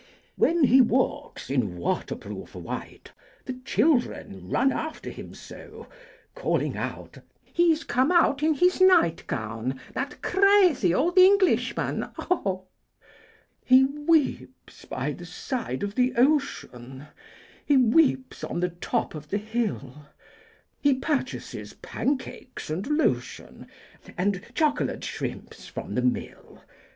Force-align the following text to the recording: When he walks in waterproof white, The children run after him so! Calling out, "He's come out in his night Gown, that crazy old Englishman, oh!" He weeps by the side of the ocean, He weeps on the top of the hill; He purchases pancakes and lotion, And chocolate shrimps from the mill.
When 0.35 0.63
he 0.63 0.81
walks 0.81 1.51
in 1.51 1.77
waterproof 1.77 2.55
white, 2.55 3.11
The 3.45 3.53
children 3.63 4.49
run 4.49 4.71
after 4.71 5.11
him 5.11 5.35
so! 5.35 5.85
Calling 6.33 6.75
out, 6.75 7.19
"He's 7.43 7.83
come 7.83 8.11
out 8.11 8.41
in 8.41 8.55
his 8.55 8.81
night 8.81 9.23
Gown, 9.27 9.79
that 9.93 10.23
crazy 10.23 10.91
old 10.91 11.19
Englishman, 11.19 12.09
oh!" 12.17 12.65
He 13.63 13.83
weeps 13.85 14.85
by 14.85 15.11
the 15.11 15.27
side 15.27 15.83
of 15.83 15.93
the 15.93 16.15
ocean, 16.15 17.05
He 17.63 17.77
weeps 17.77 18.43
on 18.43 18.59
the 18.59 18.69
top 18.69 19.13
of 19.13 19.29
the 19.29 19.37
hill; 19.37 20.07
He 20.81 20.95
purchases 20.95 21.73
pancakes 21.73 22.71
and 22.71 22.87
lotion, 22.87 23.67
And 24.17 24.41
chocolate 24.55 25.03
shrimps 25.03 25.67
from 25.67 25.93
the 25.93 26.01
mill. 26.01 26.59